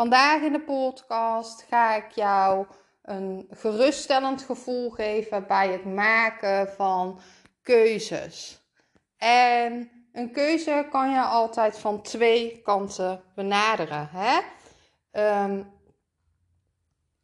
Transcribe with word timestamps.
Vandaag 0.00 0.42
in 0.42 0.52
de 0.52 0.60
podcast 0.60 1.62
ga 1.68 1.96
ik 1.96 2.10
jou 2.10 2.66
een 3.02 3.46
geruststellend 3.50 4.42
gevoel 4.42 4.90
geven 4.90 5.46
bij 5.46 5.68
het 5.68 5.84
maken 5.84 6.68
van 6.68 7.20
keuzes. 7.62 8.60
En 9.16 9.90
een 10.12 10.32
keuze 10.32 10.86
kan 10.90 11.10
je 11.10 11.20
altijd 11.20 11.78
van 11.78 12.02
twee 12.02 12.60
kanten 12.62 13.22
benaderen. 13.34 14.08
Hè? 14.12 14.40
Ehm, 15.10 15.62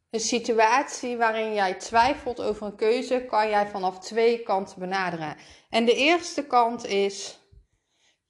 een 0.09 0.19
situatie 0.19 1.17
waarin 1.17 1.53
jij 1.53 1.73
twijfelt 1.73 2.41
over 2.41 2.65
een 2.65 2.75
keuze, 2.75 3.25
kan 3.25 3.49
jij 3.49 3.67
vanaf 3.67 3.99
twee 3.99 4.43
kanten 4.43 4.79
benaderen. 4.79 5.35
En 5.69 5.85
de 5.85 5.95
eerste 5.95 6.45
kant 6.45 6.85
is: 6.85 7.39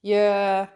je 0.00 0.66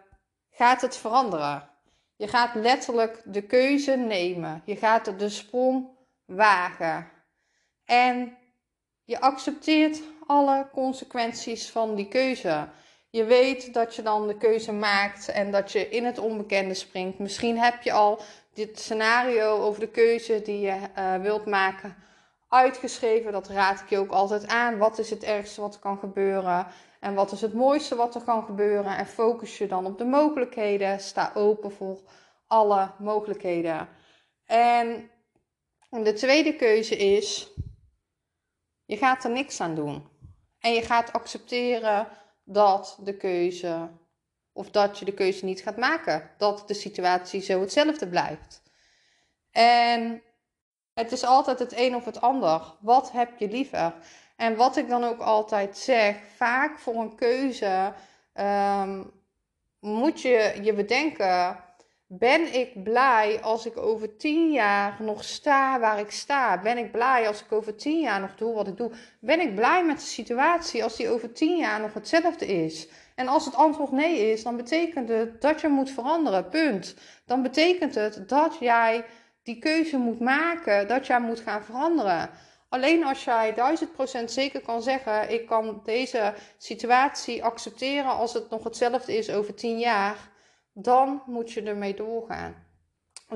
gaat 0.49 0.81
het 0.81 0.97
veranderen. 0.97 1.72
Je 2.15 2.27
gaat 2.27 2.55
letterlijk 2.55 3.21
de 3.25 3.41
keuze 3.41 3.95
nemen. 3.95 4.61
Je 4.65 4.75
gaat 4.75 5.19
de 5.19 5.29
sprong 5.29 5.87
wagen. 6.25 7.09
En 7.85 8.37
je 9.03 9.21
accepteert 9.21 10.01
alle 10.27 10.67
consequenties 10.71 11.69
van 11.69 11.95
die 11.95 12.07
keuze. 12.07 12.67
Je 13.09 13.23
weet 13.23 13.73
dat 13.73 13.95
je 13.95 14.01
dan 14.01 14.27
de 14.27 14.37
keuze 14.37 14.71
maakt 14.71 15.29
en 15.29 15.51
dat 15.51 15.71
je 15.71 15.89
in 15.89 16.05
het 16.05 16.17
onbekende 16.17 16.73
springt. 16.73 17.19
Misschien 17.19 17.57
heb 17.57 17.81
je 17.81 17.91
al 17.91 18.21
dit 18.53 18.79
scenario 18.79 19.61
over 19.61 19.79
de 19.79 19.89
keuze 19.89 20.41
die 20.41 20.59
je 20.59 20.79
uh, 20.97 21.15
wilt 21.15 21.45
maken 21.45 21.95
uitgeschreven. 22.49 23.31
Dat 23.31 23.47
raad 23.47 23.79
ik 23.79 23.89
je 23.89 23.97
ook 23.97 24.11
altijd 24.11 24.47
aan. 24.47 24.77
Wat 24.77 24.99
is 24.99 25.09
het 25.09 25.23
ergste 25.23 25.61
wat 25.61 25.79
kan 25.79 25.97
gebeuren? 25.97 26.67
En 27.03 27.13
wat 27.13 27.31
is 27.31 27.41
het 27.41 27.53
mooiste 27.53 27.95
wat 27.95 28.15
er 28.15 28.23
kan 28.23 28.45
gebeuren? 28.45 28.97
En 28.97 29.05
focus 29.05 29.57
je 29.57 29.67
dan 29.67 29.85
op 29.85 29.97
de 29.97 30.05
mogelijkheden. 30.05 30.99
Sta 30.99 31.31
open 31.33 31.71
voor 31.71 31.99
alle 32.47 32.91
mogelijkheden. 32.99 33.89
En 34.45 35.11
de 35.89 36.13
tweede 36.13 36.55
keuze 36.55 36.97
is: 36.97 37.51
je 38.85 38.97
gaat 38.97 39.23
er 39.23 39.31
niks 39.31 39.61
aan 39.61 39.75
doen. 39.75 40.07
En 40.59 40.73
je 40.73 40.81
gaat 40.81 41.13
accepteren 41.13 42.07
dat 42.43 42.97
de 43.01 43.17
keuze, 43.17 43.89
of 44.53 44.69
dat 44.69 44.99
je 44.99 45.05
de 45.05 45.13
keuze 45.13 45.45
niet 45.45 45.61
gaat 45.61 45.77
maken. 45.77 46.29
Dat 46.37 46.63
de 46.67 46.73
situatie 46.73 47.41
zo 47.41 47.59
hetzelfde 47.61 48.07
blijft. 48.07 48.61
En 49.51 50.23
het 50.93 51.11
is 51.11 51.23
altijd 51.23 51.59
het 51.59 51.77
een 51.77 51.95
of 51.95 52.05
het 52.05 52.21
ander. 52.21 52.75
Wat 52.81 53.11
heb 53.11 53.39
je 53.39 53.47
liever? 53.47 53.93
En 54.35 54.55
wat 54.55 54.77
ik 54.77 54.89
dan 54.89 55.03
ook 55.03 55.19
altijd 55.19 55.77
zeg, 55.77 56.15
vaak 56.35 56.79
voor 56.79 56.95
een 56.95 57.15
keuze 57.15 57.93
um, 58.33 59.11
moet 59.79 60.21
je 60.21 60.59
je 60.61 60.73
bedenken: 60.73 61.57
ben 62.07 62.53
ik 62.53 62.83
blij 62.83 63.39
als 63.41 63.65
ik 63.65 63.77
over 63.77 64.17
tien 64.17 64.51
jaar 64.51 64.95
nog 64.99 65.23
sta 65.23 65.79
waar 65.79 65.99
ik 65.99 66.11
sta? 66.11 66.61
Ben 66.61 66.77
ik 66.77 66.91
blij 66.91 67.27
als 67.27 67.41
ik 67.43 67.51
over 67.51 67.75
tien 67.75 67.99
jaar 67.99 68.19
nog 68.19 68.35
doe 68.35 68.53
wat 68.53 68.67
ik 68.67 68.77
doe? 68.77 68.91
Ben 69.19 69.39
ik 69.39 69.55
blij 69.55 69.85
met 69.85 69.99
de 69.99 70.05
situatie 70.05 70.83
als 70.83 70.95
die 70.95 71.09
over 71.09 71.33
tien 71.33 71.57
jaar 71.57 71.79
nog 71.79 71.93
hetzelfde 71.93 72.45
is? 72.45 72.87
En 73.15 73.27
als 73.27 73.45
het 73.45 73.55
antwoord 73.55 73.91
nee 73.91 74.31
is, 74.31 74.43
dan 74.43 74.57
betekent 74.57 75.09
het 75.09 75.41
dat 75.41 75.61
je 75.61 75.67
moet 75.67 75.89
veranderen. 75.91 76.49
Punt. 76.49 76.95
Dan 77.25 77.41
betekent 77.41 77.95
het 77.95 78.29
dat 78.29 78.57
jij 78.59 79.05
die 79.43 79.59
keuze 79.59 79.97
moet 79.97 80.19
maken, 80.19 80.87
dat 80.87 81.07
jij 81.07 81.19
moet 81.19 81.39
gaan 81.39 81.63
veranderen. 81.63 82.29
Alleen 82.73 83.05
als 83.05 83.23
jij 83.23 83.53
duizend 83.53 83.93
procent 83.93 84.31
zeker 84.31 84.61
kan 84.61 84.81
zeggen: 84.81 85.33
ik 85.33 85.45
kan 85.45 85.81
deze 85.83 86.33
situatie 86.57 87.43
accepteren 87.43 88.11
als 88.11 88.33
het 88.33 88.49
nog 88.49 88.63
hetzelfde 88.63 89.17
is 89.17 89.29
over 89.29 89.53
tien 89.53 89.79
jaar, 89.79 90.31
dan 90.73 91.21
moet 91.25 91.51
je 91.51 91.61
ermee 91.61 91.93
doorgaan. 91.93 92.65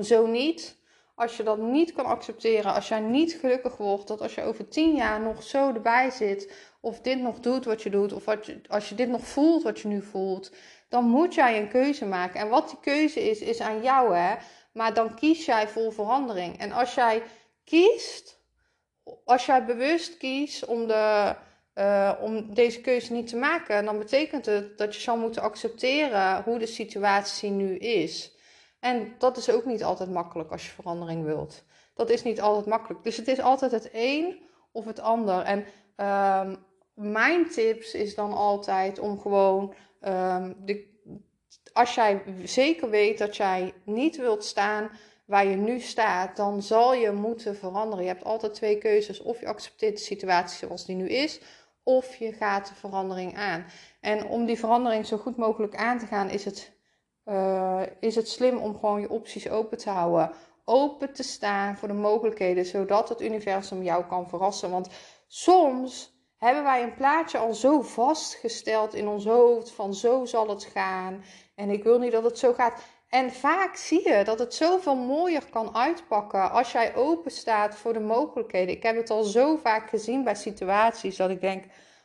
Zo 0.00 0.26
niet, 0.26 0.76
als 1.14 1.36
je 1.36 1.42
dat 1.42 1.58
niet 1.58 1.92
kan 1.92 2.04
accepteren, 2.04 2.74
als 2.74 2.88
jij 2.88 3.00
niet 3.00 3.32
gelukkig 3.32 3.76
wordt, 3.76 4.08
dat 4.08 4.20
als 4.20 4.34
je 4.34 4.42
over 4.42 4.68
tien 4.68 4.94
jaar 4.94 5.20
nog 5.20 5.42
zo 5.42 5.74
erbij 5.74 6.10
zit, 6.10 6.52
of 6.80 7.00
dit 7.00 7.20
nog 7.20 7.40
doet 7.40 7.64
wat 7.64 7.82
je 7.82 7.90
doet, 7.90 8.12
of 8.12 8.24
als 8.68 8.88
je 8.88 8.94
dit 8.94 9.08
nog 9.08 9.26
voelt 9.26 9.62
wat 9.62 9.80
je 9.80 9.88
nu 9.88 10.02
voelt, 10.02 10.52
dan 10.88 11.04
moet 11.04 11.34
jij 11.34 11.60
een 11.60 11.68
keuze 11.68 12.06
maken. 12.06 12.40
En 12.40 12.48
wat 12.48 12.68
die 12.68 12.80
keuze 12.80 13.30
is, 13.30 13.40
is 13.40 13.60
aan 13.60 13.82
jou 13.82 14.16
hè. 14.16 14.34
Maar 14.72 14.94
dan 14.94 15.14
kies 15.14 15.44
jij 15.44 15.68
voor 15.68 15.92
verandering. 15.92 16.58
En 16.58 16.72
als 16.72 16.94
jij 16.94 17.22
kiest, 17.64 18.37
als 19.24 19.46
jij 19.46 19.64
bewust 19.64 20.16
kiest 20.16 20.64
om, 20.64 20.86
de, 20.86 21.34
uh, 21.74 22.12
om 22.20 22.54
deze 22.54 22.80
keuze 22.80 23.12
niet 23.12 23.26
te 23.26 23.36
maken, 23.36 23.84
dan 23.84 23.98
betekent 23.98 24.46
het 24.46 24.78
dat 24.78 24.94
je 24.94 25.00
zal 25.00 25.16
moeten 25.16 25.42
accepteren 25.42 26.42
hoe 26.42 26.58
de 26.58 26.66
situatie 26.66 27.50
nu 27.50 27.76
is. 27.76 28.36
En 28.80 29.14
dat 29.18 29.36
is 29.36 29.50
ook 29.50 29.64
niet 29.64 29.84
altijd 29.84 30.10
makkelijk 30.10 30.50
als 30.50 30.66
je 30.66 30.72
verandering 30.72 31.24
wilt. 31.24 31.64
Dat 31.94 32.10
is 32.10 32.22
niet 32.22 32.40
altijd 32.40 32.66
makkelijk. 32.66 33.04
Dus 33.04 33.16
het 33.16 33.28
is 33.28 33.40
altijd 33.40 33.70
het 33.70 33.88
een 33.92 34.42
of 34.72 34.84
het 34.84 35.00
ander. 35.00 35.42
En 35.42 35.64
um, 36.48 36.56
mijn 36.94 37.48
tips 37.48 37.94
is 37.94 38.14
dan 38.14 38.32
altijd 38.32 38.98
om 38.98 39.20
gewoon 39.20 39.74
um, 40.00 40.56
de, 40.64 40.98
als 41.72 41.94
jij 41.94 42.22
zeker 42.44 42.90
weet 42.90 43.18
dat 43.18 43.36
jij 43.36 43.72
niet 43.84 44.16
wilt 44.16 44.44
staan 44.44 44.90
waar 45.28 45.46
je 45.46 45.56
nu 45.56 45.80
staat, 45.80 46.36
dan 46.36 46.62
zal 46.62 46.94
je 46.94 47.10
moeten 47.10 47.56
veranderen. 47.56 48.04
Je 48.04 48.10
hebt 48.10 48.24
altijd 48.24 48.54
twee 48.54 48.78
keuzes. 48.78 49.20
Of 49.20 49.40
je 49.40 49.46
accepteert 49.46 49.96
de 49.96 50.02
situatie 50.02 50.58
zoals 50.58 50.84
die 50.84 50.96
nu 50.96 51.08
is, 51.08 51.40
of 51.82 52.14
je 52.14 52.32
gaat 52.32 52.68
de 52.68 52.74
verandering 52.74 53.36
aan. 53.36 53.64
En 54.00 54.26
om 54.26 54.46
die 54.46 54.58
verandering 54.58 55.06
zo 55.06 55.16
goed 55.16 55.36
mogelijk 55.36 55.76
aan 55.76 55.98
te 55.98 56.06
gaan, 56.06 56.30
is 56.30 56.44
het, 56.44 56.72
uh, 57.24 57.82
is 58.00 58.14
het 58.14 58.28
slim 58.28 58.56
om 58.56 58.78
gewoon 58.78 59.00
je 59.00 59.10
opties 59.10 59.48
open 59.48 59.78
te 59.78 59.90
houden. 59.90 60.32
Open 60.64 61.12
te 61.12 61.22
staan 61.22 61.76
voor 61.76 61.88
de 61.88 61.94
mogelijkheden, 61.94 62.64
zodat 62.64 63.08
het 63.08 63.20
universum 63.20 63.82
jou 63.82 64.04
kan 64.04 64.28
verrassen. 64.28 64.70
Want 64.70 64.88
soms 65.26 66.12
hebben 66.36 66.62
wij 66.62 66.82
een 66.82 66.94
plaatje 66.94 67.38
al 67.38 67.54
zo 67.54 67.80
vastgesteld 67.80 68.94
in 68.94 69.08
ons 69.08 69.24
hoofd 69.24 69.70
van 69.70 69.94
zo 69.94 70.24
zal 70.24 70.48
het 70.48 70.64
gaan. 70.64 71.24
En 71.54 71.70
ik 71.70 71.84
wil 71.84 71.98
niet 71.98 72.12
dat 72.12 72.24
het 72.24 72.38
zo 72.38 72.52
gaat. 72.52 72.82
En 73.08 73.32
vaak 73.32 73.76
zie 73.76 74.08
je 74.08 74.24
dat 74.24 74.38
het 74.38 74.54
zoveel 74.54 74.96
mooier 74.96 75.50
kan 75.50 75.74
uitpakken 75.74 76.50
als 76.50 76.72
jij 76.72 76.94
open 76.94 77.30
staat 77.30 77.74
voor 77.74 77.92
de 77.92 78.00
mogelijkheden. 78.00 78.74
Ik 78.74 78.82
heb 78.82 78.96
het 78.96 79.10
al 79.10 79.22
zo 79.22 79.56
vaak 79.56 79.88
gezien 79.88 80.24
bij 80.24 80.34
situaties 80.34 81.16
dat 81.16 81.30
ik 81.30 81.40
denk: 81.40 81.64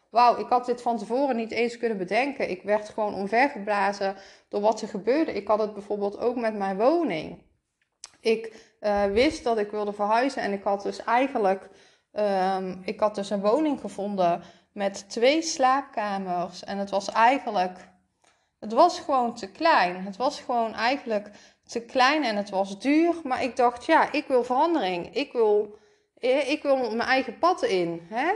wauw, 0.10 0.38
ik 0.38 0.50
had 0.50 0.66
dit 0.66 0.82
van 0.82 0.98
tevoren 0.98 1.36
niet 1.36 1.52
eens 1.52 1.78
kunnen 1.78 1.98
bedenken. 1.98 2.50
Ik 2.50 2.64
werd 2.64 2.90
gewoon 2.90 3.14
omvergeblazen 3.14 4.16
door 4.50 4.62
wat 4.62 4.82
er 4.82 4.88
gebeurde. 4.88 5.34
Ik 5.34 5.48
had 5.48 5.60
het 5.60 5.74
bijvoorbeeld 5.74 6.18
ook 6.18 6.36
met 6.36 6.56
mijn 6.56 6.78
woning. 6.78 7.42
Ik 8.20 8.72
uh, 8.82 9.06
wist 9.06 9.44
dat 9.44 9.58
ik 9.58 9.72
wilde 9.72 9.94
verhuizen 9.94 10.42
en 10.42 10.54
ik 10.54 10.64
had 10.64 10.84
dus 10.84 11.04
eigenlijk 11.04 11.70
um, 12.14 12.82
ik 12.84 13.00
had 13.00 13.16
dus 13.16 13.30
een 13.30 13.42
woning 13.42 13.80
gevonden 13.80 14.44
met 14.74 15.10
twee 15.10 15.42
slaapkamers 15.42 16.64
en 16.64 16.78
het 16.78 16.90
was 16.90 17.12
eigenlijk 17.12 17.92
het 18.64 18.74
was 18.74 19.00
gewoon 19.00 19.36
te 19.36 19.52
klein. 19.52 20.06
Het 20.06 20.18
was 20.18 20.40
gewoon 20.40 20.74
eigenlijk 20.74 21.30
te 21.68 21.82
klein 21.82 22.24
en 22.24 22.36
het 22.36 22.50
was 22.50 22.80
duur. 22.80 23.16
Maar 23.24 23.44
ik 23.44 23.56
dacht, 23.56 23.86
ja, 23.86 24.12
ik 24.12 24.28
wil 24.28 24.44
verandering. 24.44 25.16
Ik 25.16 25.32
wil, 25.32 25.78
eh, 26.20 26.50
ik 26.50 26.62
wil 26.62 26.76
mijn 26.76 27.00
eigen 27.00 27.38
pad 27.38 27.64
in. 27.64 28.02
Hè? 28.10 28.34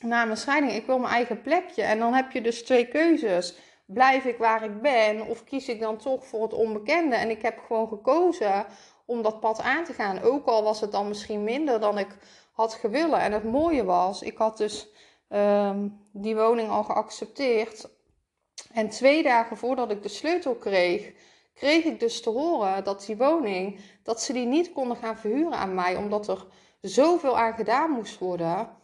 Na 0.00 0.24
mijn 0.24 0.36
scheiding, 0.36 0.72
ik 0.72 0.86
wil 0.86 0.98
mijn 0.98 1.12
eigen 1.12 1.42
plekje. 1.42 1.82
En 1.82 1.98
dan 1.98 2.14
heb 2.14 2.32
je 2.32 2.40
dus 2.40 2.62
twee 2.62 2.88
keuzes. 2.88 3.54
Blijf 3.86 4.24
ik 4.24 4.38
waar 4.38 4.64
ik 4.64 4.80
ben 4.80 5.26
of 5.26 5.44
kies 5.44 5.68
ik 5.68 5.80
dan 5.80 5.96
toch 5.96 6.26
voor 6.26 6.42
het 6.42 6.54
onbekende? 6.54 7.16
En 7.16 7.30
ik 7.30 7.42
heb 7.42 7.58
gewoon 7.66 7.88
gekozen 7.88 8.66
om 9.06 9.22
dat 9.22 9.40
pad 9.40 9.60
aan 9.60 9.84
te 9.84 9.92
gaan. 9.92 10.22
Ook 10.22 10.46
al 10.46 10.62
was 10.62 10.80
het 10.80 10.92
dan 10.92 11.08
misschien 11.08 11.44
minder 11.44 11.80
dan 11.80 11.98
ik 11.98 12.16
had 12.52 12.74
gewillen. 12.74 13.20
En 13.20 13.32
het 13.32 13.44
mooie 13.44 13.84
was, 13.84 14.22
ik 14.22 14.38
had 14.38 14.56
dus 14.56 14.88
um, 15.28 16.00
die 16.12 16.36
woning 16.36 16.70
al 16.70 16.84
geaccepteerd 16.84 17.96
en 18.72 18.88
twee 18.88 19.22
dagen 19.22 19.56
voordat 19.56 19.90
ik 19.90 20.02
de 20.02 20.08
sleutel 20.08 20.54
kreeg, 20.54 21.12
kreeg 21.54 21.84
ik 21.84 22.00
dus 22.00 22.22
te 22.22 22.30
horen 22.30 22.84
dat 22.84 23.04
die 23.06 23.16
woning, 23.16 23.80
dat 24.02 24.22
ze 24.22 24.32
die 24.32 24.46
niet 24.46 24.72
konden 24.72 24.96
gaan 24.96 25.18
verhuren 25.18 25.58
aan 25.58 25.74
mij, 25.74 25.96
omdat 25.96 26.28
er 26.28 26.46
zoveel 26.80 27.38
aan 27.38 27.54
gedaan 27.54 27.90
moest 27.90 28.18
worden. 28.18 28.76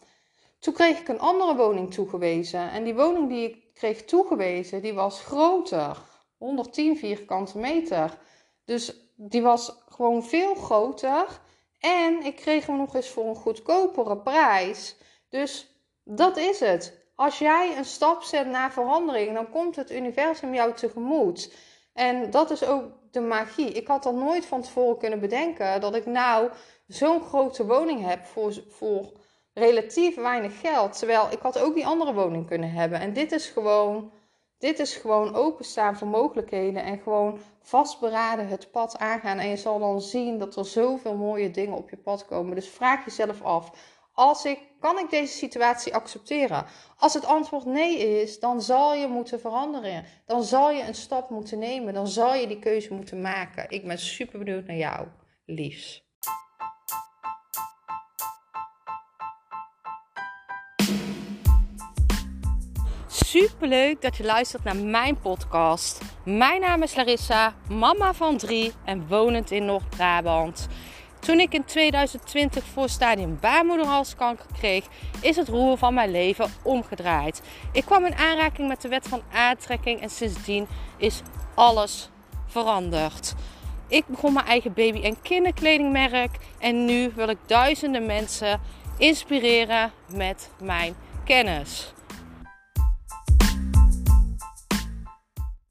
Toen 0.59 0.73
kreeg 0.73 0.99
ik 0.99 1.07
een 1.07 1.19
andere 1.19 1.55
woning 1.55 1.93
toegewezen. 1.93 2.71
En 2.71 2.83
die 2.83 2.95
woning 2.95 3.29
die 3.29 3.49
ik 3.49 3.73
kreeg 3.73 4.05
toegewezen, 4.05 4.81
die 4.81 4.93
was 4.93 5.21
groter. 5.21 5.97
110 6.37 6.97
vierkante 6.97 7.57
meter. 7.57 8.17
Dus 8.65 8.95
die 9.15 9.41
was 9.41 9.83
gewoon 9.89 10.23
veel 10.23 10.55
groter. 10.55 11.39
En 11.79 12.23
ik 12.23 12.35
kreeg 12.35 12.65
hem 12.65 12.77
nog 12.77 12.95
eens 12.95 13.09
voor 13.09 13.25
een 13.25 13.35
goedkopere 13.35 14.17
prijs. 14.17 14.95
Dus 15.29 15.75
dat 16.03 16.37
is 16.37 16.59
het. 16.59 17.04
Als 17.15 17.39
jij 17.39 17.77
een 17.77 17.85
stap 17.85 18.23
zet 18.23 18.47
naar 18.47 18.71
verandering, 18.71 19.33
dan 19.33 19.49
komt 19.49 19.75
het 19.75 19.91
universum 19.91 20.53
jou 20.53 20.73
tegemoet. 20.73 21.53
En 21.93 22.29
dat 22.31 22.51
is 22.51 22.63
ook 22.63 22.83
de 23.11 23.21
magie. 23.21 23.71
Ik 23.71 23.87
had 23.87 24.05
al 24.05 24.15
nooit 24.15 24.45
van 24.45 24.61
tevoren 24.61 24.97
kunnen 24.97 25.19
bedenken 25.19 25.81
dat 25.81 25.95
ik 25.95 26.05
nou 26.05 26.49
zo'n 26.87 27.21
grote 27.21 27.65
woning 27.65 28.05
heb 28.05 28.25
voor, 28.25 28.53
voor 28.69 29.11
relatief 29.53 30.15
weinig 30.15 30.59
geld. 30.59 30.97
Terwijl 30.97 31.27
ik 31.31 31.39
had 31.39 31.59
ook 31.59 31.75
die 31.75 31.85
andere 31.85 32.13
woning 32.13 32.47
kunnen 32.47 32.71
hebben. 32.71 32.99
En 32.99 33.13
dit 33.13 33.31
is 33.31 33.47
gewoon, 33.47 34.11
dit 34.57 34.79
is 34.79 34.95
gewoon 34.95 35.35
openstaan 35.35 35.97
voor 35.97 36.07
mogelijkheden 36.07 36.83
en 36.83 36.99
gewoon 36.99 37.39
vastberaden 37.61 38.47
het 38.47 38.71
pad 38.71 38.97
aangaan. 38.97 39.37
En 39.37 39.49
je 39.49 39.57
zal 39.57 39.79
dan 39.79 40.01
zien 40.01 40.37
dat 40.37 40.55
er 40.55 40.65
zoveel 40.65 41.15
mooie 41.15 41.51
dingen 41.51 41.77
op 41.77 41.89
je 41.89 41.97
pad 41.97 42.25
komen. 42.25 42.55
Dus 42.55 42.69
vraag 42.69 43.05
jezelf 43.05 43.43
af. 43.43 43.71
Als 44.15 44.45
ik, 44.45 44.59
kan 44.79 44.99
ik 44.99 45.09
deze 45.09 45.33
situatie 45.33 45.95
accepteren? 45.95 46.65
Als 46.97 47.13
het 47.13 47.25
antwoord 47.25 47.65
nee 47.65 48.21
is, 48.21 48.39
dan 48.39 48.61
zal 48.61 48.93
je 48.93 49.07
moeten 49.07 49.39
veranderen. 49.39 50.05
Dan 50.25 50.43
zal 50.43 50.71
je 50.71 50.83
een 50.83 50.95
stap 50.95 51.29
moeten 51.29 51.59
nemen. 51.59 51.93
Dan 51.93 52.07
zal 52.07 52.33
je 52.33 52.47
die 52.47 52.59
keuze 52.59 52.93
moeten 52.93 53.21
maken. 53.21 53.69
Ik 53.69 53.87
ben 53.87 53.99
super 53.99 54.39
benieuwd 54.39 54.65
naar 54.65 54.75
jou, 54.75 55.07
liefs. 55.45 56.03
Super 63.07 63.67
leuk 63.67 64.01
dat 64.01 64.17
je 64.17 64.23
luistert 64.23 64.63
naar 64.63 64.77
mijn 64.77 65.19
podcast. 65.19 66.01
Mijn 66.25 66.61
naam 66.61 66.83
is 66.83 66.95
Larissa, 66.95 67.53
mama 67.69 68.13
van 68.13 68.37
drie 68.37 68.71
en 68.85 69.07
wonend 69.07 69.51
in 69.51 69.65
Noord-Brabant. 69.65 70.67
Toen 71.25 71.39
ik 71.39 71.53
in 71.53 71.65
2020 71.65 72.63
voor 72.63 72.89
stadium 72.89 73.37
baarmoederhalskanker 73.41 74.45
kreeg, 74.57 74.85
is 75.21 75.35
het 75.35 75.47
roer 75.47 75.77
van 75.77 75.93
mijn 75.93 76.11
leven 76.11 76.51
omgedraaid. 76.61 77.41
Ik 77.71 77.85
kwam 77.85 78.05
in 78.05 78.15
aanraking 78.15 78.67
met 78.67 78.81
de 78.81 78.87
wet 78.87 79.07
van 79.07 79.21
aantrekking 79.33 80.01
en 80.01 80.09
sindsdien 80.09 80.67
is 80.97 81.21
alles 81.53 82.09
veranderd. 82.47 83.33
Ik 83.87 84.07
begon 84.07 84.33
mijn 84.33 84.45
eigen 84.45 84.73
baby- 84.73 85.01
en 85.01 85.21
kinderkledingmerk 85.21 86.37
en 86.59 86.85
nu 86.85 87.11
wil 87.15 87.29
ik 87.29 87.37
duizenden 87.45 88.05
mensen 88.05 88.61
inspireren 88.97 89.91
met 90.09 90.49
mijn 90.61 90.95
kennis. 91.23 91.93